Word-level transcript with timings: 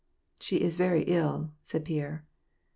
"She 0.39 0.61
is 0.61 0.77
very 0.77 1.03
ill," 1.03 1.51
said 1.61 1.85
Pierre. 1.85 2.25